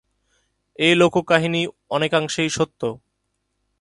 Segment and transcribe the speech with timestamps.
[0.79, 1.61] এ লোককাহিনী
[1.89, 2.81] অনেকাংশেই সত্য।